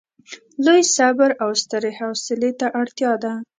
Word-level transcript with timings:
لوی 0.65 0.81
صبر 0.95 1.29
او 1.43 1.49
سترې 1.61 1.91
حوصلې 1.99 2.51
ته 2.59 2.67
اړتیا 2.81 3.11
ده. 3.23 3.33